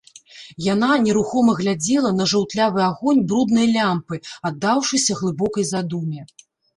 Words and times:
Яна 0.73 0.87
нерухома 1.01 1.53
глядзела 1.59 2.09
на 2.19 2.25
жаўтлявы 2.31 2.81
агонь 2.91 3.19
бруднай 3.33 3.67
лямпы, 3.75 4.19
аддаўшыся 4.49 5.19
глыбокай 5.21 5.67
задуме. 5.73 6.21